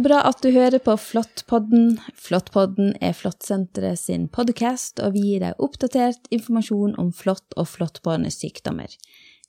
[0.00, 1.98] Så bra at du hører på Flåttpodden.
[2.16, 8.32] Flåttpodden er Flåttsenteret sin podkast, og vi gir deg oppdatert informasjon om flått og flåttbårne
[8.32, 8.88] sykdommer.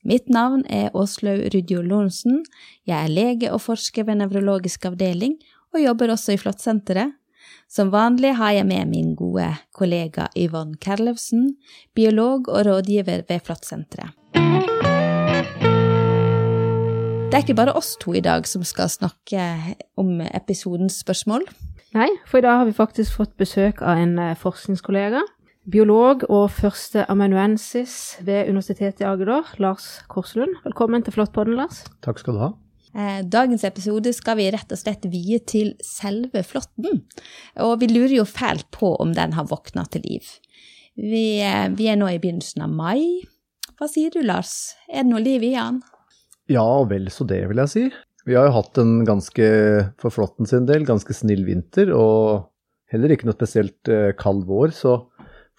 [0.04, 2.41] Mitt navn er Åslaug Rudjo Lorentzen.
[2.83, 5.39] Jeg er lege og forsker ved nevrologisk avdeling,
[5.71, 7.15] og jobber også i Flåttsenteret.
[7.71, 11.54] Som vanlig har jeg med min gode kollega Yvonne Kerlevsen,
[11.96, 14.11] biolog og rådgiver ved Flåttsenteret.
[17.31, 19.41] Det er ikke bare oss to i dag som skal snakke
[19.95, 21.45] om episodens spørsmål.
[21.95, 25.21] Nei, for i dag har vi faktisk fått besøk av en eh, forskningskollega.
[25.71, 30.57] Biolog og første amanuensis ved Universitetet i Agder, Lars Korslund.
[30.65, 31.85] Velkommen til Flåttpodden, Lars.
[32.03, 32.49] Takk skal du ha.
[32.99, 37.05] Eh, dagens episode skal vi rett og slett vie til selve flåtten.
[37.63, 40.27] Og vi lurer jo fælt på om den har våkna til liv.
[40.99, 43.23] Vi, eh, vi er nå i begynnelsen av mai.
[43.79, 44.75] Hva sier du, Lars?
[44.91, 45.79] Er det noe liv i den?
[46.52, 47.83] Ja, vel så det, vil jeg si.
[48.27, 49.45] Vi har jo hatt en ganske,
[50.02, 52.49] for flåtten sin del, ganske snill vinter, og
[52.91, 54.99] heller ikke noe spesielt eh, kald vår, så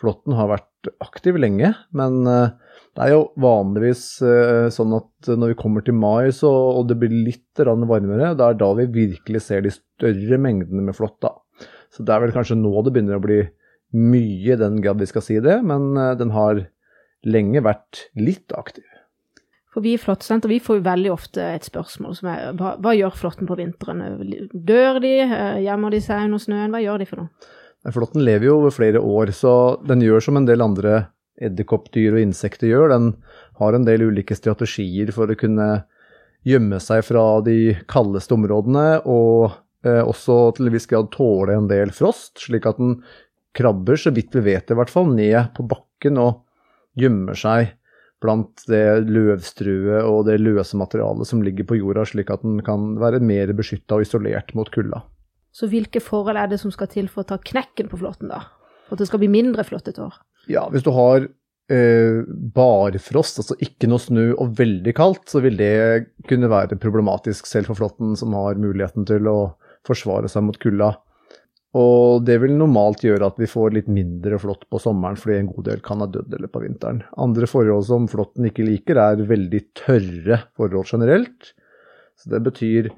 [0.02, 1.72] flåtten har vært aktiv lenge.
[1.96, 6.50] Men eh, det er jo vanligvis eh, sånn at når vi kommer til mai så,
[6.50, 10.98] og det blir litt varmere, det er da vi virkelig ser de større mengdene med
[10.98, 11.18] flått.
[11.24, 11.34] da.
[11.92, 13.42] Så det er vel kanskje nå det begynner å bli
[13.96, 16.62] mye, i den grad vi skal si det, men den har
[17.28, 18.86] lenge vært litt aktiv.
[19.72, 22.92] For vi i Flåttesenter vi får jo veldig ofte et spørsmål som er hva, hva
[22.92, 24.02] gjør flåtten på vinteren?
[24.52, 25.14] Dør de?
[25.24, 26.74] Eh, gjemmer de seg under snøen?
[26.74, 27.50] Hva gjør de for noe?
[27.92, 29.54] Flåtten lever jo over flere år, så
[29.88, 31.06] den gjør som en del andre
[31.42, 32.92] edderkoppdyr og insekter gjør.
[32.92, 33.08] Den
[33.58, 35.70] har en del ulike strategier for å kunne
[36.46, 39.56] gjemme seg fra de kaldeste områdene, og
[39.88, 42.98] eh, også til en viss grad tåle en del frost, slik at den
[43.56, 46.42] krabber, så vidt vi vet det i hvert fall, ned på bakken og
[46.98, 47.72] gjemmer seg
[48.22, 52.94] blant det løvstrue og det løse materialet som ligger på jorda, slik at den kan
[53.02, 55.02] være mer beskytta og isolert mot kulda.
[55.52, 58.46] Så hvilke forhold er det som skal til for å ta knekken på flåtten, da?
[58.86, 60.16] For at det skal bli mindre flåttet år?
[60.50, 62.22] Ja, hvis du har eh,
[62.56, 65.74] barfrost, altså ikke noe snø og veldig kaldt, så vil det
[66.30, 69.38] kunne være problematisk selv for flåtten som har muligheten til å
[69.86, 70.94] forsvare seg mot kulda.
[71.78, 75.52] Og det vil normalt gjøre at vi får litt mindre flått på sommeren, fordi en
[75.54, 77.00] god del kan ha dødd eller på vinteren.
[77.16, 81.54] Andre forhold som flåtten ikke liker, er veldig tørre forhold generelt.
[82.20, 82.90] Så det betyr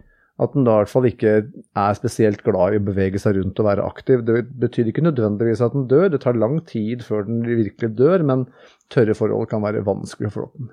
[0.42, 3.60] at den da i hvert fall ikke er spesielt glad i å bevege seg rundt
[3.62, 4.24] og være aktiv.
[4.26, 8.26] Det betyr ikke nødvendigvis at den dør, det tar lang tid før den virkelig dør,
[8.26, 8.48] men
[8.90, 10.72] tørre forhold kan være vanskelig for flåtten.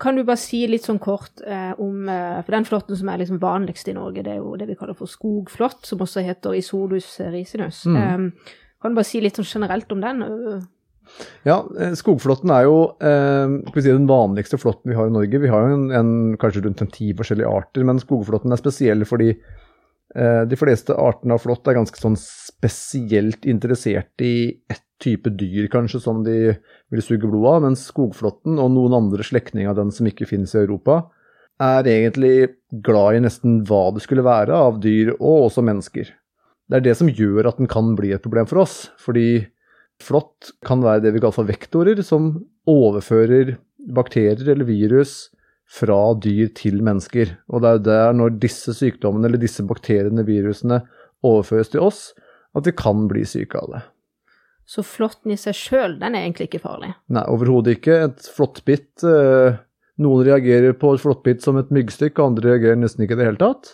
[0.00, 3.20] Kan du bare si litt sånn kort eh, om eh, For den flåtten som er
[3.22, 6.56] liksom vanligst i Norge, det er jo det vi kaller for skogflått, som også heter
[6.58, 7.84] Isolus ricinus.
[7.88, 7.98] Mm.
[7.98, 10.24] Eh, kan du bare si litt sånn generelt om den?
[11.46, 15.40] Ja, eh, skogflåtten er jo eh, si, den vanligste flåtten vi har i Norge.
[15.42, 19.06] Vi har jo en, en, kanskje rundt en ti forskjellige arter, men skogflåtten er spesiell
[19.08, 19.56] fordi eh,
[20.14, 26.00] de fleste artene av flått er ganske sånn spesielt interessert i ett type dyr kanskje
[26.02, 26.54] som de
[26.90, 30.54] vil suge blod av, mens skogflåtten og noen andre slektninger av den som ikke finnes
[30.56, 31.02] i Europa,
[31.62, 32.50] er egentlig
[32.86, 36.10] glad i nesten hva det skulle være av dyr, og også mennesker.
[36.68, 39.46] Det er det som gjør at den kan bli et problem for oss, fordi
[40.02, 42.36] flått kan være det vi kaller for vektorer, som
[42.68, 43.56] overfører
[43.94, 45.30] bakterier eller virus
[45.68, 47.34] fra dyr til mennesker.
[47.52, 50.82] Og det er der når disse sykdommene eller disse bakteriene, virusene,
[51.26, 52.02] overføres til oss,
[52.56, 53.82] at vi kan bli syke av det.
[54.68, 56.92] Så flåtten i seg sjøl, den er egentlig ikke farlig?
[57.12, 57.96] Nei, overhodet ikke.
[58.08, 59.58] Et flåttbitt eh,
[59.98, 63.40] Noen reagerer på et flåttbitt som et myggstykke, andre reagerer nesten ikke i det hele
[63.40, 63.72] tatt.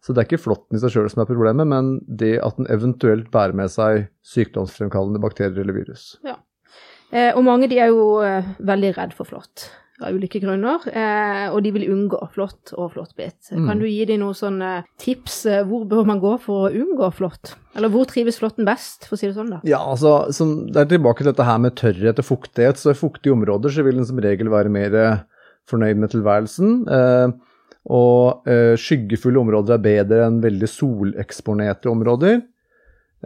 [0.00, 2.68] Så det er ikke flåtten i seg sjøl som er problemet, men det at den
[2.72, 6.14] eventuelt bærer med seg sykdomsfremkallende bakterier eller virus.
[6.24, 6.38] Ja.
[7.10, 9.66] Eh, og mange de er jo eh, veldig redd for flått
[10.04, 13.52] av ulike grunner, eh, og de vil unngå flått og flåttbitt.
[13.52, 13.68] Mm.
[13.68, 15.38] Kan du gi dem noen sånne tips?
[15.48, 17.54] Eh, hvor bør man gå for å unngå flått?
[17.76, 19.62] Eller hvor trives flåtten best, for å si det sånn, da?
[19.68, 22.80] Ja, altså, som, det er tilbake til dette her med tørrhet og fuktighet.
[22.80, 25.22] Så i fuktige områder så vil den som regel være mer eh,
[25.70, 26.74] fornøyd med tilværelsen.
[26.88, 27.62] Eh,
[27.96, 32.42] og eh, skyggefulle områder er bedre enn veldig soleksponerte områder.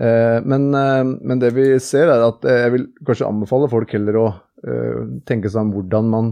[0.01, 4.29] Eh, men, men, det vi ser, er at jeg vil kanskje anbefale folk heller å
[5.25, 6.27] tenke seg om hvordan man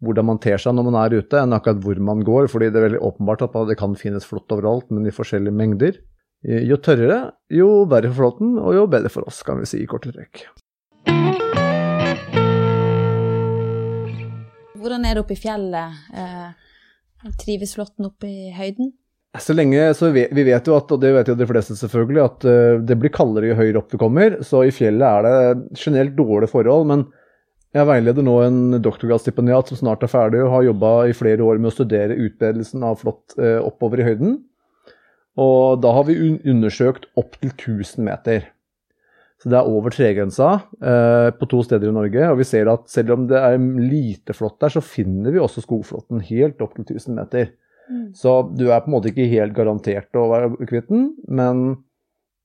[0.00, 2.48] hvordan man ter seg når man er ute, enn akkurat hvor man går.
[2.48, 6.00] fordi det er veldig åpenbart at det kan finnes flått overalt, men i forskjellige mengder.
[6.40, 9.88] Jo tørrere, jo verre for flåten, og jo bedre for oss, kan vi si i
[9.88, 10.46] korte trekk.
[14.80, 16.00] Hvordan er det oppe i fjellet?
[16.16, 18.94] Eh, trives flåtten oppe i høyden?
[19.38, 22.22] Så lenge, så vi, vi, vet jo at, og det vet jo de fleste selvfølgelig,
[22.24, 24.40] at uh, det blir kaldere jo høyere opp vi kommer.
[24.42, 26.88] Så i fjellet er det generelt dårlige forhold.
[26.88, 27.04] men
[27.70, 31.60] jeg veileder nå en doktorgradsstipendiat som snart er ferdig, og har jobba i flere år
[31.60, 34.38] med å studere utbredelsen av flått eh, oppover i høyden.
[35.40, 36.18] Og da har vi
[36.50, 38.48] undersøkt opptil 1000 meter.
[39.40, 40.48] Så det er over tregrensa
[40.84, 42.26] eh, på to steder i Norge.
[42.28, 45.62] Og vi ser at selv om det er lite flått der, så finner vi også
[45.64, 47.52] skogflåtten helt opp til 1000 meter.
[47.86, 48.08] Mm.
[48.18, 51.62] Så du er på en måte ikke helt garantert å være kvitt den, men,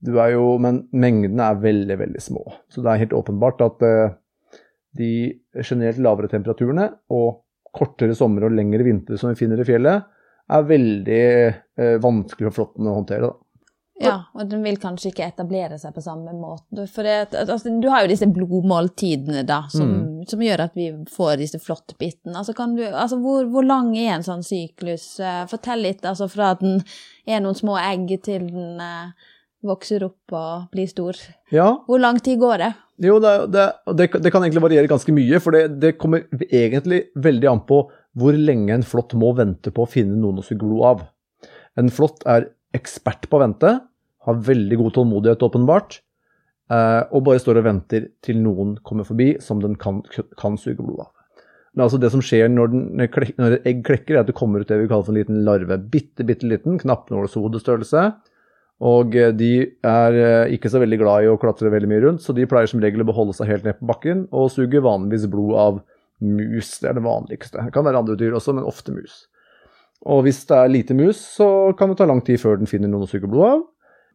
[0.06, 2.46] men mengdene er veldig, veldig små.
[2.72, 4.16] Så det er helt åpenbart at eh,
[4.96, 5.12] de
[5.62, 7.42] generelt lavere temperaturene og
[7.76, 10.06] kortere sommer og lengre vintre som vi finner i fjellet,
[10.56, 11.24] er veldig
[11.82, 13.32] eh, vanskelig for flåtten å håndtere.
[13.32, 13.46] da.
[13.96, 16.84] Ja, og den vil kanskje ikke etablere seg på samme måte.
[16.92, 20.26] For det, altså, du har jo disse blodmåltidene da, som, mm.
[20.28, 22.36] som gjør at vi får disse flåttbitene.
[22.36, 22.52] Altså,
[22.92, 25.14] altså, hvor, hvor, lang er en sånn syklus?
[25.24, 26.84] Eh, fortell litt altså, fra at den
[27.24, 29.32] er noen små egg til den uh,
[29.68, 31.20] vokser opp og blir stor.
[31.54, 31.72] Ja.
[31.88, 32.72] Hvor lang tid går det?
[33.04, 33.66] Jo, det, det,
[34.00, 37.82] det, det kan egentlig variere ganske mye, for det, kommer egentlig veldig an på
[38.16, 41.04] hvor lenge en flått må vente på å finne noen å suge blod av.
[41.76, 43.74] En flått er ekspert på å vente,
[44.26, 46.00] har veldig god tålmodighet, åpenbart,
[46.72, 50.00] eh, og bare står og venter til noen kommer forbi som den kan,
[50.40, 51.12] kan suge blod av.
[51.76, 52.86] Men altså det som skjer når, den,
[53.36, 55.44] når et egg klekker, er at det kommer ut det vi kaller for en liten
[55.44, 55.76] larve.
[55.92, 58.06] Bitte, bitte liten, knappnålshodestørrelse.
[58.84, 59.52] Og eh, de
[59.88, 62.68] er eh, ikke så veldig glad i å klatre veldig mye rundt, så de pleier
[62.68, 65.80] som regel å beholde seg helt ned på bakken og suger vanligvis blod av
[66.26, 66.74] mus.
[66.82, 67.62] Det er det vanligste.
[67.62, 69.24] Det kan være andre dyr også, men ofte mus.
[70.06, 71.48] Og hvis det er lite mus, så
[71.80, 73.64] kan det ta lang tid før den finner noen å suge blod av.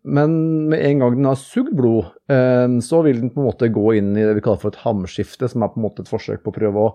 [0.00, 0.36] Men
[0.72, 3.96] med en gang den har sugd blod, eh, så vil den på en måte gå
[3.96, 6.44] inn i det vi kaller for et hamskifte, som er på en måte et forsøk
[6.44, 6.92] på å prøve å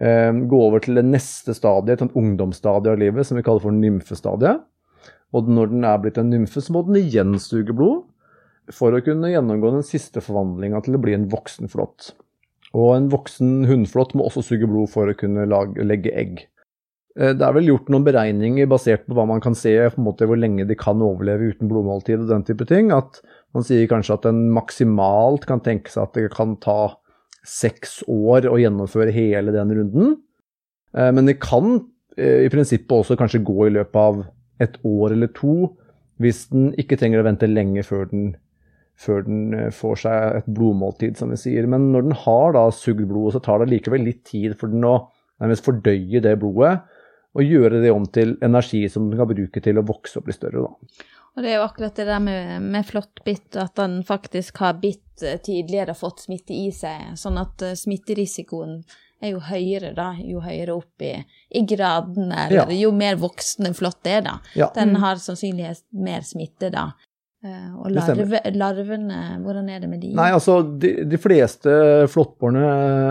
[0.00, 4.62] gå over til det neste stadiet, et ungdomsstadie av livet, som vi kaller for nymfestadiet.
[5.36, 8.06] Og når den er blitt en nymfe, så må den igjen suge blod
[8.74, 12.12] for å kunne gjennomgå den siste forvandlinga til å bli en voksen flått.
[12.76, 16.44] Og en voksen hunnflått må også suge blod for å kunne lage, legge egg.
[17.18, 20.06] Eh, det er vel gjort noen beregninger basert på hva man kan se, på en
[20.06, 22.92] måte hvor lenge de kan overleve uten blodmåltid og den type ting.
[22.94, 23.22] At
[23.56, 26.80] man sier kanskje at en maksimalt kan tenke seg at det kan ta
[27.46, 30.18] seks år å gjennomføre hele den runden.
[30.94, 31.80] Eh, men det kan
[32.16, 34.22] eh, i prinsippet også kanskje gå i løpet av
[34.60, 35.72] et år eller to,
[36.20, 38.30] hvis den ikke trenger å vente lenge før den,
[39.00, 41.68] før den får seg et blodmåltid, som vi sier.
[41.70, 44.84] Men når den har da sugd blodet, så tar det likevel litt tid for den
[44.84, 44.96] å
[45.40, 46.74] nærmest fordøye det blodet
[47.38, 50.34] og gjøre det om til energi som den kan bruke til å vokse og bli
[50.34, 50.66] større.
[50.66, 51.06] Da.
[51.36, 55.22] Og det er jo akkurat det der med, med flåttbitt, at den faktisk har bitt
[55.22, 58.80] eh, tidligere og fått smitte i seg, sånn at uh, smitterisikoen
[59.20, 61.12] er jo høyere da, jo høyere opp i,
[61.56, 62.64] i gradene, ja.
[62.72, 64.38] jo mer voksen en flått er, da.
[64.56, 64.70] Ja.
[64.76, 65.00] Den mm.
[65.04, 66.90] har sannsynligvis mer smitte da.
[67.40, 70.10] Uh, og larve, larvene, hvordan er det med de?
[70.12, 71.72] Nei, altså De, de fleste
[72.12, 72.64] flåttbårne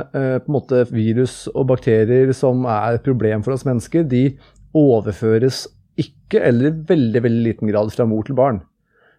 [0.05, 4.27] eh, på en måte virus og bakterier som er et problem for oss mennesker, de
[4.77, 5.63] overføres
[5.99, 8.61] ikke eller i veldig veldig liten grad fra mor til barn.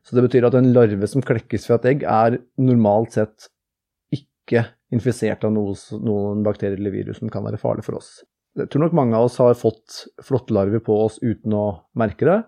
[0.07, 3.51] Så det betyr at en larve som klekkes fra et egg, er normalt sett
[4.15, 8.21] ikke infisert av noe, noen bakterier eller virus som kan være farlig for oss.
[8.59, 11.67] Jeg tror nok mange av oss har fått flåttelarver på oss uten å
[11.99, 12.39] merke det.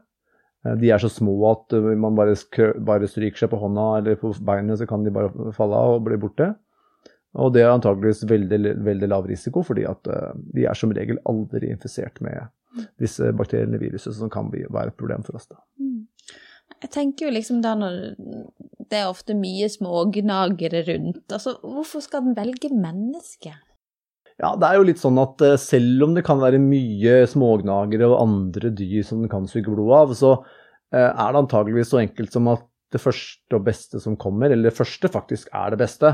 [0.67, 2.35] Eh, de er så små at eh, man bare,
[2.83, 6.07] bare, stryker seg på hånda eller på beinet, så kan de bare falle av og
[6.09, 6.53] bli borte.
[7.41, 11.23] Og det er antageligvis veldig, veldig lav risiko, fordi at eh, de er som regel
[11.29, 12.51] aldri infisert med
[13.01, 15.49] disse bakteriene eller viruset, som kan være et problem for oss.
[15.49, 15.61] da.
[15.81, 16.07] Mm.
[16.83, 17.99] Jeg tenker jo liksom da når
[18.93, 23.57] det er ofte mye smågnagere rundt, altså hvorfor skal den velge mennesket?
[24.41, 28.09] Ja, det er jo litt sånn at uh, selv om det kan være mye smågnagere
[28.11, 32.03] og andre dyr som den kan suge blod av, så uh, er det antageligvis så
[32.03, 35.81] enkelt som at det første og beste som kommer, eller det første faktisk er det
[35.81, 36.11] beste.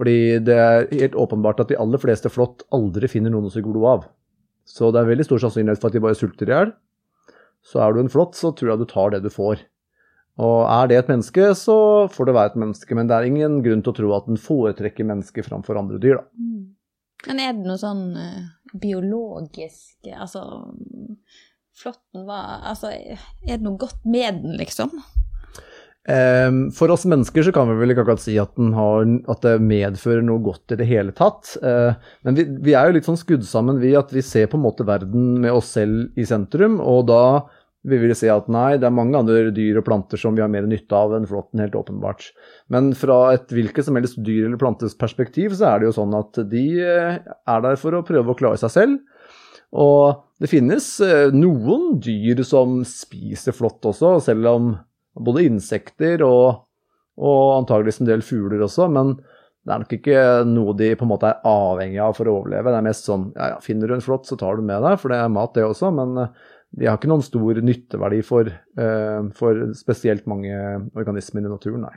[0.00, 3.68] Fordi det er helt åpenbart at de aller fleste flått aldri finner noen å suge
[3.68, 4.06] blod av.
[4.64, 6.72] Så det er veldig stor sannsynlighet for at de bare sulter i hjel.
[7.66, 9.60] Så er du en flått, så tror jeg du tar det du får.
[10.40, 11.76] Og er det et menneske, så
[12.12, 12.96] får det være et menneske.
[12.96, 16.22] Men det er ingen grunn til å tro at den foretrekker mennesker framfor andre dyr,
[16.22, 16.28] da.
[16.38, 16.62] Mm.
[17.28, 18.38] Men er det noe sånn uh,
[18.82, 20.40] biologisk Altså
[21.78, 24.90] Flåtten var Altså, er det noe godt med den, liksom?
[26.02, 29.52] Um, for oss mennesker så kan vi vel ikke akkurat si at, har, at det
[29.62, 31.52] medfører noe godt i det hele tatt.
[31.62, 31.94] Uh,
[32.26, 34.64] men vi, vi, er jo litt sånn skudd sammen, vi, at vi ser på en
[34.64, 36.80] måte verden med oss selv i sentrum.
[36.82, 37.22] Og da
[37.82, 40.50] vi vil si at nei, det er mange andre dyr og planter som vi har
[40.50, 42.28] mer nytte av enn flåtten, helt åpenbart.
[42.70, 46.14] Men fra et hvilket som helst dyr eller plantes perspektiv, så er det jo sånn
[46.14, 49.26] at de eh, er der for å prøve å klare seg selv.
[49.72, 54.72] Og det finnes eh, noen dyr som spiser flått også, selv om
[55.18, 56.62] både insekter og,
[57.18, 59.16] og antageligvis en del fugler også, men
[59.62, 62.72] det er nok ikke noe de på en måte er avhengig av for å overleve.
[62.72, 64.96] Det er mest sånn ja ja, finner du en flått, så tar du med deg,
[64.98, 66.18] for det er mat det også, men
[66.78, 70.52] de har ikke noen stor nytteverdi for, eh, for spesielt mange
[70.96, 71.96] organismer i naturen, nei.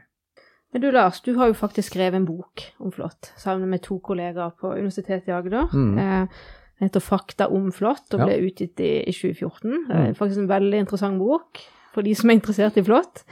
[0.74, 4.00] Men du Lars, du har jo faktisk skrevet en bok om flått sammen med to
[4.04, 5.70] kollegaer på Universitetet i Agder.
[5.72, 5.98] Mm.
[5.98, 6.28] Eh,
[6.80, 8.26] den heter 'Fakta om flått' og Ja.
[8.26, 9.88] ble utgitt i, i 2014.
[9.88, 10.16] Det er Mm.
[10.16, 11.58] faktisk en veldig interessant bok
[11.94, 13.24] for de som er interessert i flått.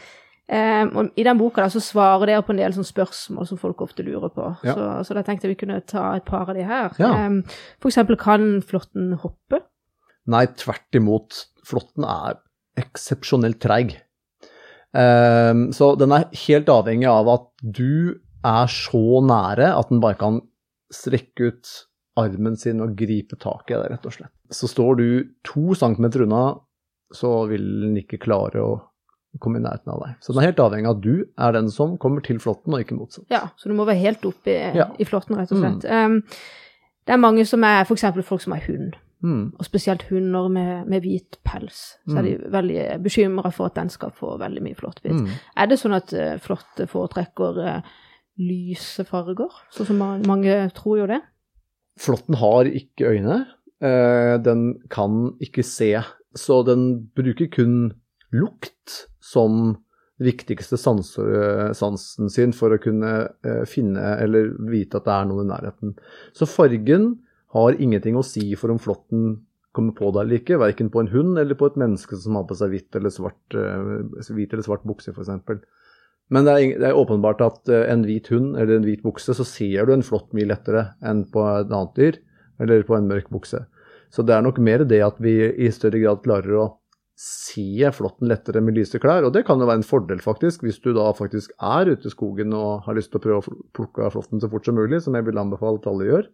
[0.50, 3.58] Um, og I den boka da, så svarer dere på en del sånne spørsmål som
[3.58, 4.58] folk ofte lurer på.
[4.64, 4.74] Ja.
[4.74, 6.92] Så, så da tenkte jeg vi kunne ta et par av de her.
[7.00, 7.26] Ja.
[7.28, 7.44] Um,
[7.80, 9.62] for eksempel, kan flåtten hoppe?
[10.32, 11.46] Nei, tvert imot.
[11.68, 12.38] Flåtten er
[12.80, 13.96] eksepsjonelt treig.
[14.96, 20.18] Ehm, så den er helt avhengig av at du er så nære at den bare
[20.20, 20.42] kan
[20.94, 21.72] strekke ut
[22.20, 24.34] armen sin og gripe tak i deg, rett og slett.
[24.54, 25.06] Så står du
[25.48, 26.44] to centimeter unna,
[27.14, 28.74] så vil den ikke klare å
[29.42, 30.18] komme i nærheten av deg.
[30.22, 32.84] Så den er helt avhengig av at du er den som kommer til flåtten, og
[32.84, 33.26] ikke motsatt.
[33.34, 34.92] Ja, så du må være helt oppe i, Ja.
[35.02, 35.88] i flåtten, rett og slett.
[35.90, 36.20] Um,
[37.08, 38.06] det er mange som er f.eks.
[38.28, 39.54] folk som har hund, Mm.
[39.56, 41.78] og spesielt hunder med, med hvit pels.
[42.04, 45.16] Så er de veldig bekymra for at den skal få veldig mye flåttbitt.
[45.16, 45.30] Mm.
[45.64, 47.94] Er det sånn at uh, flåtte foretrekker uh,
[48.44, 51.22] lyse farger, sånn som man, mange tror jo det?
[52.04, 53.40] Flåtten har ikke øyne.
[53.80, 55.94] Uh, den kan ikke se,
[56.36, 57.94] så den bruker kun
[58.36, 59.78] lukt som
[60.24, 61.16] viktigste sans,
[61.76, 63.14] sansen sin for å kunne
[63.68, 65.96] finne eller vite at det er noe i nærheten.
[66.38, 67.16] Så fargen
[67.54, 69.34] har ingenting å si for om flåtten
[69.74, 72.46] kommer på deg eller ikke, verken på en hund eller på et menneske som har
[72.50, 75.32] på seg hvit eller svart, eh, hvit eller svart bukse, f.eks.
[76.34, 79.34] Men det er, det er åpenbart at eh, en hvit hund eller en hvit bukse,
[79.34, 82.22] så ser du en flått mye lettere enn på et annet dyr,
[82.62, 83.64] eller på en mørk bukse.
[84.14, 86.70] Så det er nok mer det at vi i større grad klarer å
[87.18, 90.80] se flåtten lettere med lyse klær, og det kan jo være en fordel, faktisk, hvis
[90.82, 94.06] du da faktisk er ute i skogen og har lyst til å prøve å plukke
[94.06, 96.30] av flåtten så fort som mulig, som jeg vil anbefale at alle gjør,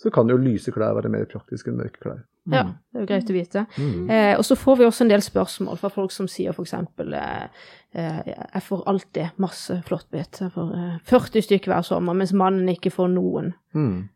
[0.00, 2.22] så kan jo lyse klær være mer praktisk enn mørke klær.
[2.50, 3.64] Ja, det er jo greit å vite.
[3.76, 4.06] Mm.
[4.10, 7.66] Eh, og så får vi også en del spørsmål fra folk som sier f.eks.: eh,
[7.92, 10.40] eh, Jeg får alltid masse flåttbitt.
[10.40, 13.52] Jeg får eh, 40 stykker hver sommer, mens mannen ikke får noen.
[13.76, 14.08] Mm.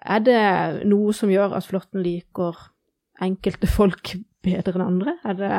[0.00, 0.40] Er det
[0.88, 2.56] noe som gjør at flåtten liker
[3.20, 5.18] enkelte folk bedre enn andre?
[5.28, 5.52] Er det,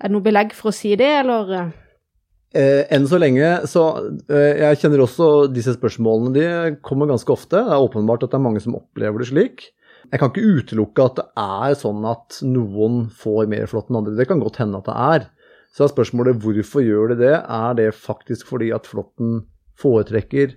[0.00, 1.68] er det noe belegg for å si det, eller?
[2.56, 2.82] Eh?
[2.94, 3.84] Enn så lenge, så
[4.30, 6.34] eh, jeg kjenner også disse spørsmålene.
[6.34, 7.58] De kommer ganske ofte.
[7.58, 9.68] Det er åpenbart at det er mange som opplever det slik.
[10.10, 14.16] Jeg kan ikke utelukke at det er sånn at noen får mer flått enn andre.
[14.18, 15.26] Det kan godt hende at det er.
[15.74, 17.34] Så er spørsmålet hvorfor gjør de det?
[17.34, 19.40] Er det faktisk fordi at flåtten
[19.80, 20.54] foretrekker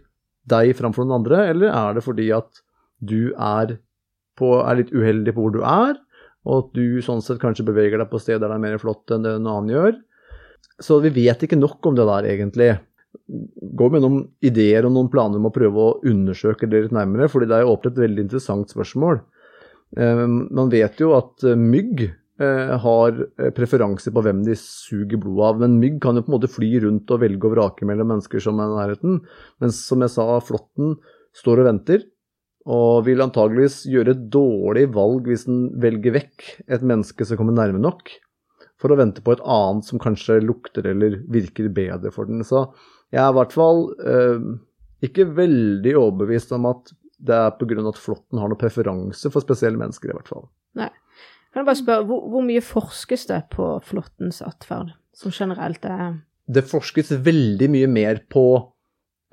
[0.48, 2.62] deg framfor noen andre, eller er det fordi at
[3.04, 3.77] du er,
[4.38, 5.98] på, er litt uheldig på hvor du er,
[6.48, 9.12] og at du sånn sett kanskje beveger deg på steder der det er mer flått
[9.12, 9.98] enn det noen annen gjør?
[10.84, 12.70] Så vi vet ikke nok om det der, egentlig.
[13.78, 17.30] Går med noen ideer og noen planer om å prøve å undersøke det litt nærmere,
[17.32, 19.24] fordi det er åpnet et veldig interessant spørsmål.
[19.98, 23.24] Eh, Man vet jo at eh, mygg eh, har
[23.58, 26.70] preferanse på hvem de suger blod av, men mygg kan jo på en måte fly
[26.86, 29.18] rundt og velge og vrake mellom mennesker som er i nærheten,
[29.64, 30.94] mens som jeg sa, flåtten
[31.38, 32.06] står og venter,
[32.68, 37.56] og vil antageligvis gjøre et dårlig valg hvis den velger vekk et menneske som kommer
[37.56, 38.12] nærme nok
[38.81, 42.43] for å vente på et annet som kanskje lukter eller virker bedre for den.
[42.46, 42.67] Så
[43.13, 44.48] jeg er i hvert fall eh,
[45.07, 47.81] ikke veldig overbevist om at det er pga.
[47.89, 50.46] at flåtten har noen preferanse for spesielle mennesker, i hvert fall.
[51.57, 56.19] Kan jeg bare spørre, hvor, hvor mye forskes det på flåttens atferd, som generelt er
[56.46, 58.43] Det forskes veldig mye mer på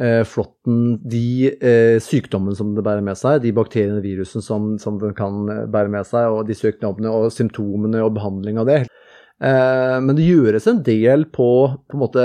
[0.00, 4.72] eh, flåtten, de eh, sykdommene som det bærer med seg, de bakteriene og virusene som,
[4.82, 8.72] som den kan eh, bære med seg, og de sykdommene og symptomene og behandling av
[8.72, 8.80] det.
[9.44, 12.24] Eh, men det gjøres en del på, på en måte,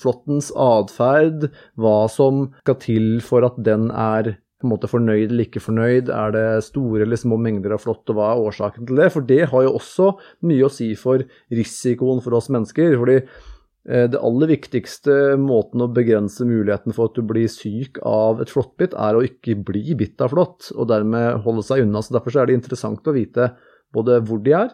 [0.00, 5.48] flåttens atferd, hva som skal til for at den er på en måte fornøyd eller
[5.48, 6.08] ikke fornøyd.
[6.12, 9.10] Er det store eller små mengder av flått, og hva er årsaken til det?
[9.12, 10.14] For det har jo også
[10.48, 12.96] mye å si for risikoen for oss mennesker.
[13.02, 18.40] fordi eh, det aller viktigste måten å begrense muligheten for at du blir syk av
[18.40, 22.00] et flåttbitt, er å ikke bli bitt av flått, og dermed holde seg unna.
[22.00, 23.52] Så Derfor så er det interessant å vite
[23.92, 24.72] både hvor de er,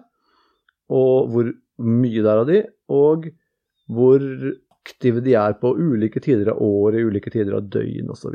[0.92, 1.50] og hvor
[1.82, 2.60] mye det er av de,
[2.92, 3.30] og
[3.92, 4.22] hvor
[4.82, 8.34] aktive de er på ulike tider av året, ulike tider av døgn osv.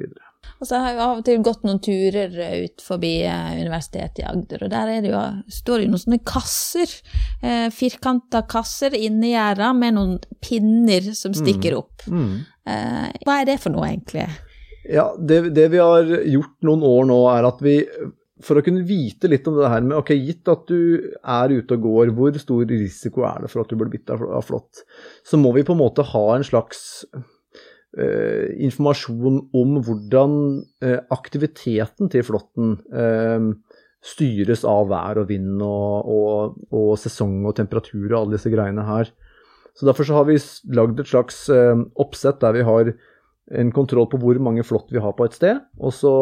[0.61, 4.27] Og så har jeg av og til gått noen turer ut forbi eh, Universitetet i
[4.29, 6.93] Agder, og der er det jo, står det jo noen sånne kasser,
[7.41, 12.07] eh, firkanta kasser inni gjerda med noen pinner som stikker opp.
[12.07, 14.27] Eh, hva er det for noe, egentlig?
[14.87, 17.81] Ja, det, det vi har gjort noen år nå, er at vi
[18.43, 21.77] for å kunne vite litt om det her med ok, gitt at du er ute
[21.77, 24.83] og går, hvor stor risiko er det for at du blir bitt av flått,
[25.25, 26.81] så må vi på en måte ha en slags
[27.97, 30.37] eh, informasjon om hvordan
[30.85, 33.51] eh, aktiviteten til flåtten eh,
[34.07, 38.85] styres av vær og vind og, og, og sesong og temperatur og alle disse greiene
[38.87, 39.09] her.
[39.77, 40.39] Så Derfor så har vi
[40.73, 42.93] lagd et slags eh, oppsett der vi har
[43.57, 45.61] en kontroll på hvor mange flått vi har på et sted.
[45.79, 46.13] Og så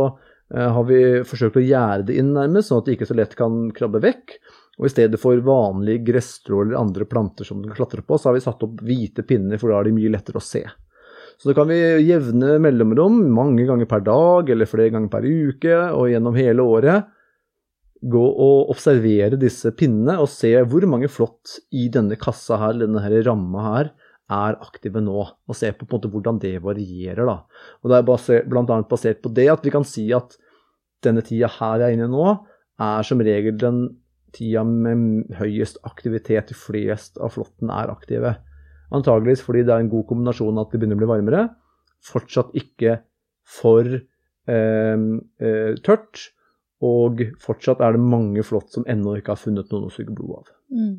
[0.53, 3.65] har vi forsøkt å gjerde det inn nærmest, sånn at det ikke så lett kan
[3.75, 4.35] krabbe vekk.
[4.75, 8.29] Og i stedet for vanlige gresstrå eller andre planter som den kan klatre på, så
[8.29, 10.65] har vi satt opp hvite pinner, for da er de mye lettere å se.
[11.39, 15.79] Så da kan vi jevne mellomrom mange ganger per dag eller flere ganger per uke
[15.89, 17.11] og gjennom hele året
[18.05, 23.01] gå og observere disse pinnene og se hvor mange flått i denne kassa her, denne
[23.03, 23.91] her ramma her,
[24.31, 25.25] er aktive nå.
[25.47, 27.25] Og se på, på en måte hvordan det varierer.
[27.27, 27.37] da.
[27.83, 30.37] Og Det er basert, annet basert på det at vi kan si at
[31.05, 32.25] denne tida her jeg er inne nå,
[32.81, 33.83] er som regel den
[34.35, 36.55] tida med høyest aktivitet.
[36.57, 38.35] Flest av flåtten er aktive.
[38.95, 41.43] Antageligvis fordi det er en god kombinasjon at det begynner å bli varmere.
[42.05, 42.99] Fortsatt ikke
[43.45, 45.05] for eh,
[45.45, 46.29] eh, tørt
[46.83, 50.41] og fortsatt er det mange flått som ennå ikke har funnet noen å suge blod
[50.41, 50.49] av.
[50.73, 50.95] Mm.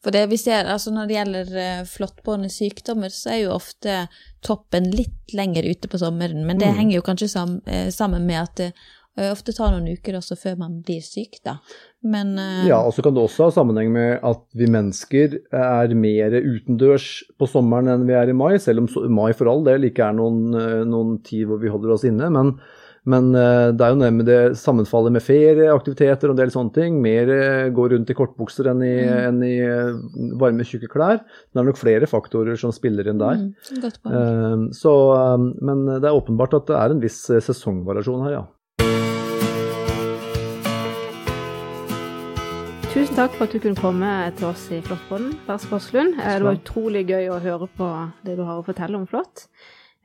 [0.00, 4.06] For det vi ser, altså Når det gjelder uh, flåttbårne sykdommer, så er jo ofte
[4.44, 6.46] toppen litt lenger ute på sommeren.
[6.48, 6.78] Men det mm.
[6.78, 10.56] henger jo kanskje uh, sammen med at det uh, ofte tar noen uker også før
[10.62, 11.58] man blir syk, da.
[12.00, 12.32] Men
[12.64, 17.10] Ja, og så kan det også ha sammenheng med at vi mennesker er mer utendørs
[17.36, 20.16] på sommeren enn vi er i mai, selv om mai for all del ikke er
[20.16, 20.46] noen,
[20.88, 22.30] noen tid hvor vi holder oss inne.
[22.32, 22.54] men
[23.08, 26.74] men uh, det er jo noe med det sammenfallet med ferieaktiviteter og en del sånne
[26.76, 27.00] ting.
[27.00, 29.16] Mer uh, går rundt i kortbukser enn i, mm.
[29.30, 29.96] enn i uh,
[30.40, 31.22] varme, tjukke klær.
[31.24, 33.40] Det er nok flere faktorer som spiller inn der.
[34.04, 34.92] Mm, så,
[35.64, 38.46] men det er åpenbart at det er en viss sesongvariasjon her, ja.
[42.90, 46.16] Tusen takk for at du kunne komme til oss i Flåttpodden, Lars Korslund.
[46.18, 47.90] Det var utrolig gøy å høre på
[48.26, 49.46] det du har å fortelle om flått.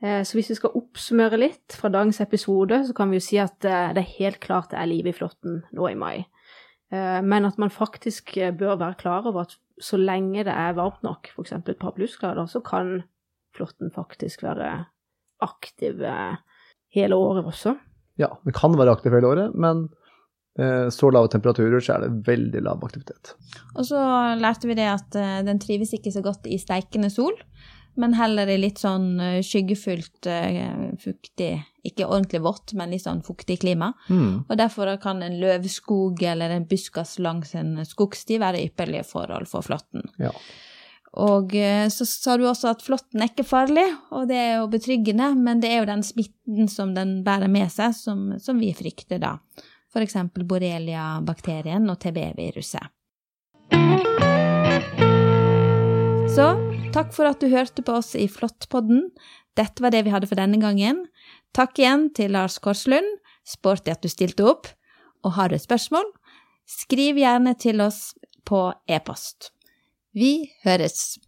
[0.04, 3.38] Eh, så hvis vi skal oppsummere litt fra dagens episode, så kan vi jo si
[3.40, 6.16] at eh, det er helt klart det er liv i flåtten nå i mai.
[6.92, 11.02] Eh, men at man faktisk bør være klar over at så lenge det er varmt
[11.04, 11.54] nok, f.eks.
[11.58, 12.98] et par plussgrader, så kan
[13.56, 14.70] flåtten faktisk være
[15.44, 16.00] aktiv
[16.96, 17.74] hele året også.
[18.16, 19.88] Ja, den kan være aktiv hele året, men
[20.56, 23.34] så lave temperaturer, så er det veldig lav aktivitet.
[23.76, 24.00] Og så
[24.40, 27.36] lærte vi det at den trives ikke så godt i steikende sol
[27.96, 31.50] men heller i litt sånn eh, skyggefullt, uh, fuktig
[31.86, 33.92] Ikke ordentlig vått, men litt sånn fuktig klima.
[34.08, 34.46] Mm.
[34.48, 39.66] Og derfor kan en løvskog eller en buskas langs en skogsti være ypperlige forhold for
[39.66, 40.08] flåtten.
[40.18, 40.32] Ja.
[41.16, 44.68] Og uh, så sa du også at flåtten er ikke farlig, og det er jo
[44.72, 48.74] betryggende, men det er jo den smitten som den bærer med seg, som, som vi
[48.76, 49.36] frykter da.
[49.96, 50.18] F.eks.
[50.44, 52.92] borrelia-bakterien og TB-viruset.
[56.36, 56.65] Så
[56.96, 59.10] Takk for at du hørte på oss i Flåttpodden.
[59.60, 61.02] Dette var det vi hadde for denne gangen.
[61.52, 63.18] Takk igjen til Lars Korslund.
[63.44, 64.70] Sporty at du stilte opp.
[65.20, 66.08] Og har du et spørsmål,
[66.64, 68.14] skriv gjerne til oss
[68.48, 69.52] på e-post.
[70.16, 71.18] Vi høres!